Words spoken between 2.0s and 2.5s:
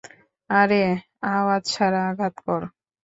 আঘাত